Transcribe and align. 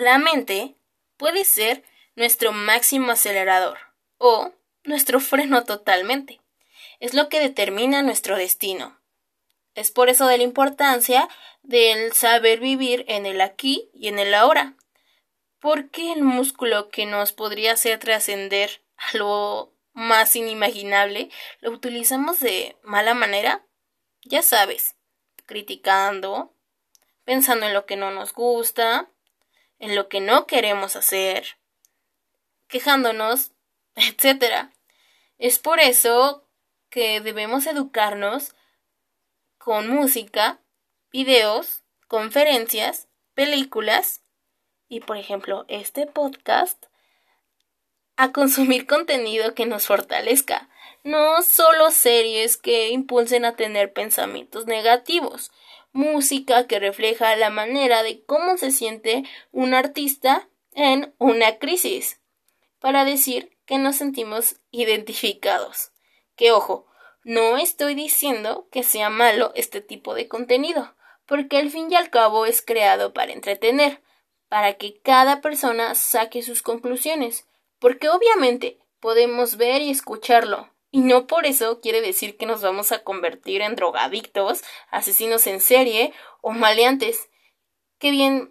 La 0.00 0.16
mente 0.16 0.76
puede 1.18 1.44
ser 1.44 1.84
nuestro 2.16 2.52
máximo 2.52 3.12
acelerador 3.12 3.76
o 4.16 4.50
nuestro 4.82 5.20
freno 5.30 5.64
totalmente. 5.64 6.40
Es 7.00 7.12
lo 7.12 7.28
que 7.28 7.38
determina 7.38 8.02
nuestro 8.02 8.38
destino. 8.38 8.98
Es 9.74 9.90
por 9.90 10.08
eso 10.08 10.26
de 10.26 10.38
la 10.38 10.44
importancia 10.44 11.28
del 11.62 12.14
saber 12.14 12.60
vivir 12.60 13.04
en 13.08 13.26
el 13.26 13.42
aquí 13.42 13.90
y 13.92 14.08
en 14.08 14.18
el 14.18 14.32
ahora. 14.32 14.74
Porque 15.58 16.12
el 16.12 16.22
músculo 16.22 16.88
que 16.88 17.04
nos 17.04 17.32
podría 17.32 17.72
hacer 17.74 17.98
trascender 17.98 18.82
a 18.96 19.18
lo 19.18 19.74
más 19.92 20.34
inimaginable 20.34 21.28
lo 21.60 21.72
utilizamos 21.72 22.40
de 22.40 22.74
mala 22.82 23.12
manera? 23.12 23.66
Ya 24.24 24.40
sabes, 24.40 24.96
criticando, 25.44 26.54
pensando 27.24 27.66
en 27.66 27.74
lo 27.74 27.84
que 27.84 27.96
no 27.96 28.10
nos 28.12 28.32
gusta, 28.32 29.10
en 29.80 29.96
lo 29.96 30.08
que 30.08 30.20
no 30.20 30.46
queremos 30.46 30.94
hacer, 30.94 31.58
quejándonos, 32.68 33.52
etc. 33.96 34.70
Es 35.38 35.58
por 35.58 35.80
eso 35.80 36.46
que 36.90 37.20
debemos 37.20 37.66
educarnos 37.66 38.54
con 39.58 39.88
música, 39.88 40.60
videos, 41.12 41.82
conferencias, 42.08 43.08
películas 43.34 44.22
y, 44.88 45.00
por 45.00 45.16
ejemplo, 45.16 45.64
este 45.68 46.06
podcast 46.06 46.86
a 48.20 48.32
consumir 48.32 48.86
contenido 48.86 49.54
que 49.54 49.64
nos 49.64 49.86
fortalezca, 49.86 50.68
no 51.04 51.40
solo 51.40 51.90
series 51.90 52.58
que 52.58 52.90
impulsen 52.90 53.46
a 53.46 53.56
tener 53.56 53.94
pensamientos 53.94 54.66
negativos, 54.66 55.50
música 55.92 56.66
que 56.66 56.78
refleja 56.78 57.34
la 57.36 57.48
manera 57.48 58.02
de 58.02 58.22
cómo 58.26 58.58
se 58.58 58.72
siente 58.72 59.24
un 59.52 59.72
artista 59.72 60.50
en 60.74 61.14
una 61.16 61.56
crisis, 61.56 62.20
para 62.78 63.06
decir 63.06 63.56
que 63.64 63.78
nos 63.78 63.96
sentimos 63.96 64.56
identificados. 64.70 65.92
Que 66.36 66.52
ojo, 66.52 66.86
no 67.24 67.56
estoy 67.56 67.94
diciendo 67.94 68.68
que 68.70 68.82
sea 68.82 69.08
malo 69.08 69.50
este 69.54 69.80
tipo 69.80 70.12
de 70.12 70.28
contenido, 70.28 70.94
porque 71.24 71.56
al 71.56 71.70
fin 71.70 71.90
y 71.90 71.94
al 71.94 72.10
cabo 72.10 72.44
es 72.44 72.60
creado 72.60 73.14
para 73.14 73.32
entretener, 73.32 74.02
para 74.50 74.74
que 74.74 75.00
cada 75.00 75.40
persona 75.40 75.94
saque 75.94 76.42
sus 76.42 76.60
conclusiones, 76.60 77.46
porque 77.80 78.08
obviamente 78.08 78.78
podemos 79.00 79.56
ver 79.56 79.82
y 79.82 79.90
escucharlo, 79.90 80.70
y 80.92 81.00
no 81.00 81.26
por 81.26 81.46
eso 81.46 81.80
quiere 81.80 82.00
decir 82.00 82.36
que 82.36 82.46
nos 82.46 82.62
vamos 82.62 82.92
a 82.92 83.02
convertir 83.02 83.62
en 83.62 83.76
drogadictos, 83.76 84.62
asesinos 84.90 85.46
en 85.46 85.60
serie 85.60 86.12
o 86.40 86.50
maleantes. 86.50 87.28
Que 87.98 88.10
bien, 88.10 88.50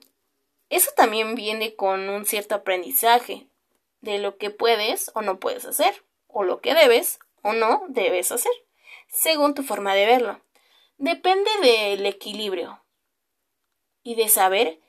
eso 0.70 0.92
también 0.96 1.36
viene 1.36 1.76
con 1.76 2.10
un 2.10 2.26
cierto 2.26 2.56
aprendizaje 2.56 3.48
de 4.02 4.20
lo 4.20 4.38
que 4.38 4.50
puedes 4.50 5.12
o 5.14 5.22
no 5.22 5.40
puedes 5.40 5.66
hacer, 5.66 6.04
o 6.28 6.44
lo 6.44 6.62
que 6.62 6.74
debes 6.74 7.20
o 7.42 7.54
no 7.54 7.84
debes 7.90 8.32
hacer, 8.32 8.52
según 9.08 9.54
tu 9.54 9.64
forma 9.64 9.94
de 9.94 10.06
verlo. 10.06 10.42
Depende 10.98 11.50
del 11.62 12.06
equilibrio 12.06 12.84
y 14.04 14.16
de 14.16 14.30
saber 14.30 14.80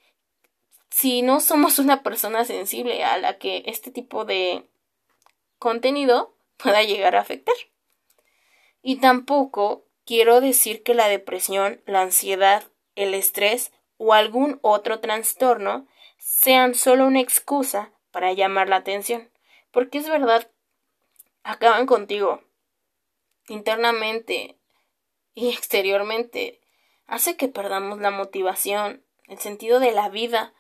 si 0.91 1.23
no 1.23 1.41
somos 1.41 1.79
una 1.79 2.03
persona 2.03 2.45
sensible 2.45 3.05
a 3.05 3.17
la 3.19 3.39
que 3.39 3.63
este 3.67 3.91
tipo 3.91 4.25
de 4.25 4.69
contenido 5.59 6.35
pueda 6.57 6.83
llegar 6.83 7.17
a 7.17 7.21
afectar. 7.21 7.55
Y 8.83 8.97
tampoco 8.97 9.87
quiero 10.05 10.41
decir 10.41 10.83
que 10.83 10.95
la 10.95 11.09
depresión, 11.09 11.81
la 11.87 12.03
ansiedad, 12.03 12.65
el 12.97 13.15
estrés 13.15 13.73
o 13.97 14.15
algún 14.15 14.59
otro 14.63 15.01
trastorno 15.01 15.87
sean 16.19 16.75
solo 16.75 17.07
una 17.07 17.21
excusa 17.21 17.93
para 18.11 18.33
llamar 18.33 18.69
la 18.69 18.77
atención, 18.77 19.31
porque 19.71 19.99
es 19.99 20.09
verdad, 20.09 20.51
acaban 21.43 21.87
contigo 21.87 22.43
internamente 23.49 24.57
y 25.35 25.49
exteriormente, 25.49 26.61
hace 27.07 27.37
que 27.37 27.49
perdamos 27.49 28.01
la 28.01 28.11
motivación, 28.11 29.05
el 29.27 29.39
sentido 29.39 29.81
de 29.81 29.93
la 29.93 30.09
vida. 30.09 30.53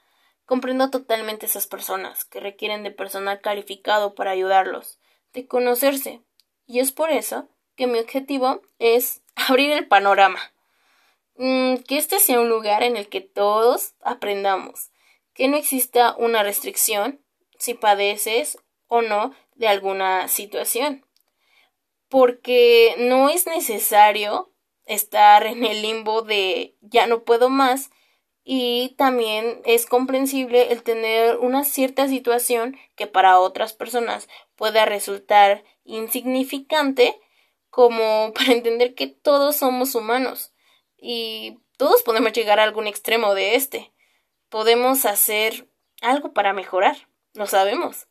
Comprendo 0.50 0.90
totalmente 0.90 1.46
esas 1.46 1.68
personas 1.68 2.24
que 2.24 2.40
requieren 2.40 2.82
de 2.82 2.90
personal 2.90 3.40
calificado 3.40 4.16
para 4.16 4.32
ayudarlos, 4.32 4.98
de 5.32 5.46
conocerse, 5.46 6.22
y 6.66 6.80
es 6.80 6.90
por 6.90 7.12
eso 7.12 7.48
que 7.76 7.86
mi 7.86 8.00
objetivo 8.00 8.60
es 8.80 9.22
abrir 9.36 9.70
el 9.70 9.86
panorama. 9.86 10.40
Mm, 11.36 11.76
que 11.86 11.98
este 11.98 12.18
sea 12.18 12.40
un 12.40 12.48
lugar 12.48 12.82
en 12.82 12.96
el 12.96 13.08
que 13.08 13.20
todos 13.20 13.94
aprendamos, 14.02 14.90
que 15.34 15.46
no 15.46 15.56
exista 15.56 16.16
una 16.18 16.42
restricción 16.42 17.24
si 17.56 17.74
padeces 17.74 18.58
o 18.88 19.02
no 19.02 19.32
de 19.54 19.68
alguna 19.68 20.26
situación. 20.26 21.06
Porque 22.08 22.96
no 22.98 23.28
es 23.28 23.46
necesario 23.46 24.52
estar 24.84 25.46
en 25.46 25.64
el 25.64 25.80
limbo 25.80 26.22
de 26.22 26.74
ya 26.80 27.06
no 27.06 27.22
puedo 27.22 27.50
más 27.50 27.92
y 28.52 28.96
también 28.98 29.62
es 29.64 29.86
comprensible 29.86 30.72
el 30.72 30.82
tener 30.82 31.38
una 31.38 31.62
cierta 31.62 32.08
situación 32.08 32.76
que 32.96 33.06
para 33.06 33.38
otras 33.38 33.74
personas 33.74 34.28
pueda 34.56 34.86
resultar 34.86 35.62
insignificante 35.84 37.20
como 37.68 38.32
para 38.34 38.50
entender 38.50 38.96
que 38.96 39.06
todos 39.06 39.54
somos 39.54 39.94
humanos 39.94 40.52
y 40.96 41.60
todos 41.76 42.02
podemos 42.02 42.32
llegar 42.32 42.58
a 42.58 42.64
algún 42.64 42.88
extremo 42.88 43.36
de 43.36 43.54
este. 43.54 43.92
Podemos 44.48 45.04
hacer 45.04 45.68
algo 46.02 46.32
para 46.32 46.52
mejorar 46.52 46.96
lo 47.34 47.46
sabemos. 47.46 48.08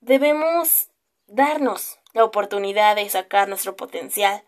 Debemos 0.00 0.90
darnos 1.28 2.00
la 2.14 2.24
oportunidad 2.24 2.96
de 2.96 3.08
sacar 3.08 3.48
nuestro 3.48 3.76
potencial, 3.76 4.42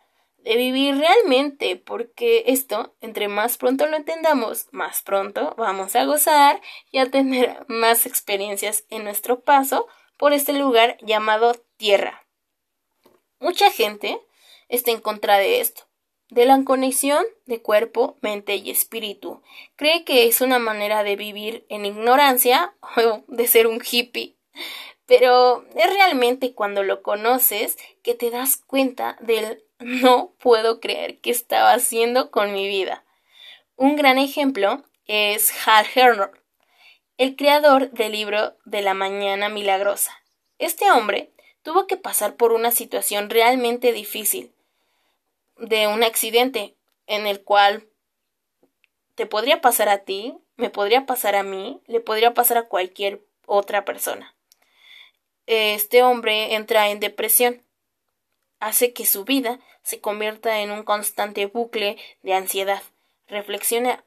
de 0.46 0.56
vivir 0.56 0.96
realmente, 0.96 1.74
porque 1.74 2.44
esto, 2.46 2.94
entre 3.00 3.26
más 3.26 3.56
pronto 3.56 3.84
lo 3.86 3.96
entendamos, 3.96 4.68
más 4.70 5.02
pronto 5.02 5.56
vamos 5.58 5.96
a 5.96 6.04
gozar 6.04 6.60
y 6.92 6.98
a 6.98 7.10
tener 7.10 7.64
más 7.68 8.06
experiencias 8.06 8.84
en 8.88 9.02
nuestro 9.02 9.40
paso 9.40 9.88
por 10.16 10.32
este 10.32 10.52
lugar 10.52 10.98
llamado 11.02 11.54
Tierra. 11.76 12.28
Mucha 13.40 13.72
gente 13.72 14.20
está 14.68 14.92
en 14.92 15.00
contra 15.00 15.38
de 15.38 15.60
esto, 15.60 15.88
de 16.30 16.46
la 16.46 16.62
conexión 16.62 17.24
de 17.46 17.60
cuerpo, 17.60 18.16
mente 18.20 18.54
y 18.54 18.70
espíritu. 18.70 19.42
Cree 19.74 20.04
que 20.04 20.28
es 20.28 20.40
una 20.40 20.60
manera 20.60 21.02
de 21.02 21.16
vivir 21.16 21.66
en 21.68 21.84
ignorancia 21.84 22.72
o 22.96 23.24
de 23.26 23.48
ser 23.48 23.66
un 23.66 23.82
hippie. 23.82 24.36
Pero 25.06 25.64
es 25.74 25.92
realmente 25.92 26.54
cuando 26.54 26.84
lo 26.84 27.02
conoces 27.02 27.76
que 28.04 28.14
te 28.14 28.30
das 28.30 28.56
cuenta 28.56 29.16
del 29.20 29.65
no 29.78 30.34
puedo 30.38 30.80
creer 30.80 31.18
que 31.20 31.30
estaba 31.30 31.72
haciendo 31.72 32.30
con 32.30 32.52
mi 32.52 32.66
vida. 32.68 33.04
Un 33.76 33.96
gran 33.96 34.18
ejemplo 34.18 34.84
es 35.06 35.52
Hal 35.66 35.86
Herner, 35.94 36.30
el 37.18 37.36
creador 37.36 37.90
del 37.90 38.12
libro 38.12 38.56
de 38.64 38.82
la 38.82 38.94
mañana 38.94 39.48
milagrosa. 39.48 40.12
Este 40.58 40.90
hombre 40.90 41.32
tuvo 41.62 41.86
que 41.86 41.96
pasar 41.96 42.36
por 42.36 42.52
una 42.52 42.70
situación 42.70 43.30
realmente 43.30 43.92
difícil 43.92 44.52
de 45.58 45.86
un 45.86 46.02
accidente 46.02 46.76
en 47.06 47.26
el 47.26 47.42
cual 47.42 47.88
te 49.14 49.26
podría 49.26 49.60
pasar 49.60 49.88
a 49.88 49.98
ti, 49.98 50.36
me 50.56 50.70
podría 50.70 51.06
pasar 51.06 51.34
a 51.34 51.42
mí, 51.42 51.80
le 51.86 52.00
podría 52.00 52.34
pasar 52.34 52.58
a 52.58 52.68
cualquier 52.68 53.22
otra 53.46 53.84
persona. 53.84 54.34
Este 55.46 56.02
hombre 56.02 56.54
entra 56.54 56.88
en 56.88 57.00
depresión, 57.00 57.62
hace 58.60 58.92
que 58.92 59.06
su 59.06 59.24
vida 59.24 59.58
se 59.82 60.00
convierta 60.00 60.60
en 60.60 60.70
un 60.70 60.82
constante 60.82 61.46
bucle 61.46 61.96
de 62.22 62.34
ansiedad. 62.34 62.82
Reflexiona 63.26 64.04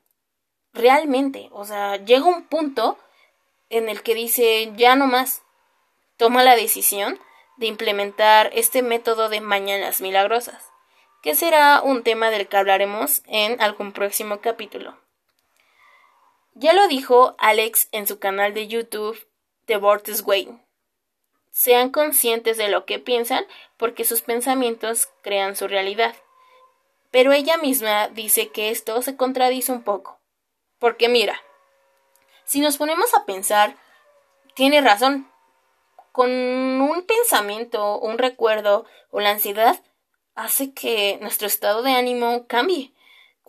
realmente, 0.74 1.50
o 1.52 1.66
sea, 1.66 1.98
llega 1.98 2.26
un 2.26 2.46
punto 2.48 2.98
en 3.70 3.90
el 3.90 4.02
que 4.02 4.16
dice 4.16 4.72
ya 4.76 4.96
no 4.96 5.08
más. 5.08 5.44
Toma 6.18 6.44
la 6.44 6.56
decisión 6.56 7.20
de 7.58 7.68
implementar 7.68 8.50
este 8.54 8.82
método 8.82 9.30
de 9.30 9.42
mañanas 9.42 10.02
milagrosas 10.02 10.70
que 11.22 11.36
será 11.36 11.82
un 11.82 12.04
tema 12.04 12.30
del 12.30 12.48
que 12.48 12.58
hablaremos 12.58 13.22
en 13.26 13.62
algún 13.62 13.92
próximo 13.92 14.40
capítulo. 14.40 14.98
Ya 16.54 16.74
lo 16.74 16.88
dijo 16.88 17.36
Alex 17.38 17.90
en 17.92 18.08
su 18.08 18.20
canal 18.20 18.54
de 18.54 18.68
YouTube 18.68 19.28
The 19.66 19.78
Vortex 19.78 20.24
Way. 20.26 20.60
Sean 21.52 21.90
conscientes 21.90 22.58
de 22.58 22.70
lo 22.70 22.86
que 22.86 23.00
piensan 23.00 23.46
porque 23.78 24.06
sus 24.06 24.22
pensamientos 24.22 25.10
crean 25.22 25.56
su 25.56 25.68
realidad. 25.68 26.16
Pero 27.12 27.32
ella 27.34 27.58
misma 27.58 28.08
dice 28.10 28.50
que 28.50 28.70
esto 28.70 29.02
se 29.02 29.16
contradice 29.16 29.72
un 29.72 29.84
poco. 29.84 30.20
Porque 30.78 31.10
mira, 31.10 31.42
si 32.46 32.62
nos 32.62 32.78
ponemos 32.78 33.14
a 33.14 33.26
pensar, 33.26 33.76
tiene 34.54 34.82
razón. 34.82 35.30
Con 36.12 36.30
un 36.32 37.06
pensamiento, 37.06 38.00
un 38.00 38.18
recuerdo 38.18 38.86
o 39.12 39.20
la 39.20 39.32
ansiedad 39.32 39.80
hace 40.36 40.74
que 40.74 41.18
nuestro 41.22 41.48
estado 41.48 41.82
de 41.82 41.92
ánimo 41.92 42.48
cambie. 42.48 42.94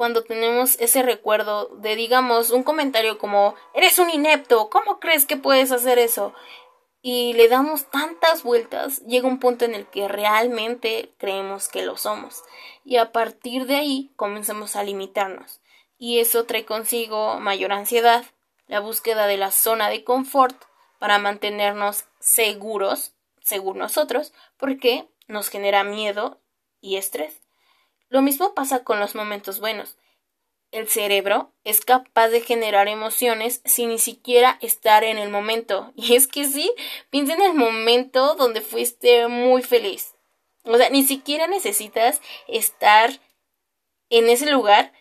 cuando 0.01 0.25
tenemos 0.25 0.81
ese 0.81 1.03
recuerdo 1.03 1.67
de, 1.77 1.95
digamos, 1.95 2.53
un 2.53 2.63
comentario 2.63 3.19
como, 3.19 3.55
eres 3.75 3.99
un 3.99 4.09
inepto, 4.09 4.71
¿cómo 4.71 4.99
crees 4.99 5.27
que 5.27 5.37
puedes 5.37 5.73
hacer 5.73 5.99
eso? 5.99 6.33
Y 7.03 7.33
le 7.33 7.49
damos 7.49 7.91
tantas 7.91 8.43
vueltas, 8.43 9.01
llega 9.07 9.27
un 9.27 9.41
punto 9.41 9.65
en 9.65 9.75
el 9.75 9.87
que 9.87 10.07
realmente 10.07 11.15
creemos 11.17 11.69
que 11.69 11.83
lo 11.83 11.97
somos. 11.97 12.43
Y 12.85 12.97
a 12.97 13.13
partir 13.13 13.67
de 13.67 13.77
ahí 13.77 14.11
comenzamos 14.17 14.77
a 14.77 14.83
limitarnos. 14.83 15.61
Y 15.97 16.19
eso 16.19 16.45
trae 16.45 16.65
consigo 16.65 17.41
mayor 17.41 17.73
ansiedad, 17.73 18.25
la 18.67 18.81
búsqueda 18.81 19.27
de 19.27 19.37
la 19.37 19.51
zona 19.51 19.89
de 19.89 20.05
confort 20.05 20.57
para 20.99 21.19
mantenernos 21.19 22.05
seguros, 22.19 23.15
según 23.43 23.79
nosotros, 23.79 24.33
porque 24.59 25.09
nos 25.27 25.49
genera 25.49 25.85
miedo 25.85 26.41
y 26.81 26.97
estrés. 26.97 27.41
Lo 28.11 28.23
mismo 28.23 28.55
pasa 28.55 28.85
con 28.85 29.01
los 29.01 29.15
momentos 29.15 29.61
buenos. 29.61 29.97
El 30.71 30.89
cerebro 30.89 31.53
es 31.65 31.81
capaz 31.81 32.29
de 32.29 32.41
generar 32.41 32.89
emociones 32.89 33.61
sin 33.65 33.89
ni 33.89 33.99
siquiera 33.99 34.59
estar 34.61 35.05
en 35.05 35.19
el 35.19 35.31
momento. 35.31 35.93
Y 35.97 36.15
es 36.15 36.27
que 36.27 36.47
sí, 36.47 36.73
piensa 37.11 37.35
en 37.35 37.43
el 37.43 37.55
momento 37.55 38.35
donde 38.35 38.61
fuiste 38.61 39.29
muy 39.29 39.63
feliz. 39.63 40.15
O 40.65 40.77
sea, 40.77 40.91
ni 40.91 41.03
siquiera 41.03 41.47
necesitas 41.47 42.21
estar 42.47 43.11
en 44.11 44.29
ese 44.29 44.51
lugar 44.51 44.93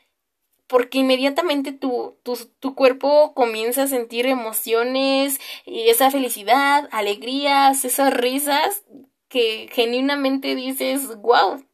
porque 0.68 1.00
inmediatamente 1.00 1.72
tu, 1.72 2.20
tu, 2.22 2.38
tu, 2.60 2.76
cuerpo 2.76 3.34
comienza 3.34 3.84
a 3.84 3.88
sentir 3.88 4.28
emociones, 4.28 5.40
y 5.66 5.90
esa 5.90 6.12
felicidad, 6.12 6.88
alegrías, 6.92 7.84
esas 7.86 8.14
risas 8.14 8.84
que 9.30 9.68
genuinamente 9.74 10.54
dices, 10.54 11.18
wow, 11.18 11.66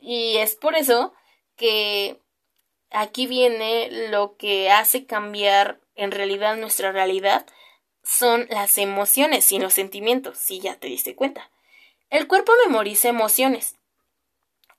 y 0.00 0.36
es 0.38 0.56
por 0.56 0.74
eso 0.74 1.12
que 1.56 2.20
aquí 2.96 3.26
viene 3.26 4.08
lo 4.10 4.36
que 4.36 4.70
hace 4.70 5.06
cambiar 5.06 5.80
en 5.94 6.10
realidad 6.10 6.56
nuestra 6.56 6.92
realidad 6.92 7.46
son 8.02 8.46
las 8.50 8.78
emociones 8.78 9.50
y 9.52 9.58
los 9.58 9.74
sentimientos, 9.74 10.38
si 10.38 10.60
ya 10.60 10.76
te 10.76 10.88
diste 10.88 11.14
cuenta. 11.14 11.50
El 12.08 12.28
cuerpo 12.28 12.52
memoriza 12.66 13.08
emociones, 13.08 13.76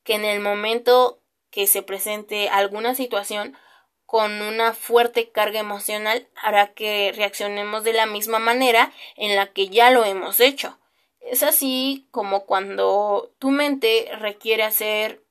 que 0.03 0.15
en 0.15 0.25
el 0.25 0.39
momento 0.39 1.19
que 1.51 1.67
se 1.67 1.83
presente 1.83 2.49
alguna 2.49 2.95
situación 2.95 3.57
con 4.05 4.41
una 4.41 4.73
fuerte 4.73 5.29
carga 5.29 5.59
emocional 5.59 6.29
hará 6.41 6.73
que 6.73 7.11
reaccionemos 7.13 7.83
de 7.83 7.93
la 7.93 8.05
misma 8.05 8.39
manera 8.39 8.93
en 9.17 9.35
la 9.35 9.51
que 9.51 9.67
ya 9.67 9.91
lo 9.91 10.05
hemos 10.05 10.39
hecho. 10.39 10.79
Es 11.19 11.43
así 11.43 12.07
como 12.11 12.45
cuando 12.45 13.33
tu 13.37 13.51
mente 13.51 14.09
requiere 14.17 14.63
hacer 14.63 15.26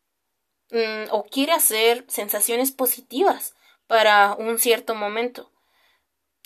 mm, 0.70 1.10
o 1.10 1.24
quiere 1.24 1.52
hacer 1.52 2.04
sensaciones 2.08 2.72
positivas 2.72 3.54
para 3.86 4.34
un 4.34 4.58
cierto 4.58 4.94
momento. 4.94 5.50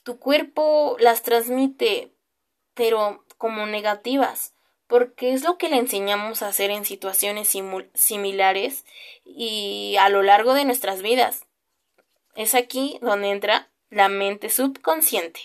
Tu 0.04 0.18
cuerpo 0.18 0.96
las 0.98 1.22
transmite, 1.22 2.12
pero 2.74 3.24
como 3.38 3.66
negativas, 3.66 4.54
porque 4.86 5.32
es 5.32 5.44
lo 5.44 5.56
que 5.56 5.68
le 5.68 5.76
enseñamos 5.76 6.42
a 6.42 6.48
hacer 6.48 6.70
en 6.70 6.84
situaciones 6.84 7.54
similares 7.94 8.84
y 9.24 9.96
a 10.00 10.08
lo 10.08 10.22
largo 10.22 10.54
de 10.54 10.64
nuestras 10.64 11.02
vidas. 11.02 11.46
Es 12.34 12.54
aquí 12.54 12.98
donde 13.00 13.30
entra 13.30 13.70
la 13.90 14.08
mente 14.08 14.48
subconsciente. 14.48 15.40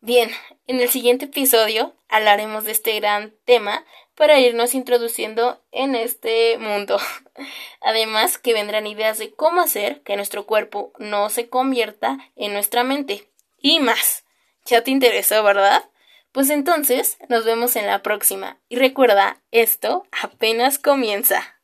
Bien, 0.00 0.30
en 0.66 0.80
el 0.80 0.88
siguiente 0.88 1.26
episodio 1.26 1.94
hablaremos 2.08 2.64
de 2.64 2.72
este 2.72 2.98
gran 2.98 3.34
tema 3.44 3.84
para 4.14 4.38
irnos 4.38 4.74
introduciendo 4.74 5.62
en 5.72 5.94
este 5.94 6.58
mundo. 6.58 6.98
Además 7.80 8.38
que 8.38 8.52
vendrán 8.52 8.86
ideas 8.86 9.18
de 9.18 9.32
cómo 9.32 9.60
hacer 9.60 10.02
que 10.02 10.16
nuestro 10.16 10.46
cuerpo 10.46 10.92
no 10.98 11.30
se 11.30 11.48
convierta 11.48 12.18
en 12.36 12.52
nuestra 12.52 12.84
mente. 12.84 13.28
Y 13.58 13.80
más. 13.80 14.24
¿Ya 14.66 14.82
te 14.82 14.90
interesó, 14.90 15.42
verdad? 15.42 15.84
Pues 16.32 16.50
entonces 16.50 17.18
nos 17.28 17.44
vemos 17.44 17.76
en 17.76 17.86
la 17.86 18.02
próxima. 18.02 18.58
Y 18.68 18.76
recuerda, 18.76 19.42
esto 19.50 20.06
apenas 20.22 20.78
comienza. 20.78 21.61